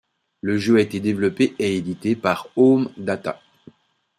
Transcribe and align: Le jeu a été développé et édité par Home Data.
Le 0.41 0.57
jeu 0.57 0.77
a 0.77 0.81
été 0.81 0.99
développé 0.99 1.53
et 1.59 1.75
édité 1.77 2.15
par 2.15 2.47
Home 2.55 2.89
Data. 2.97 3.39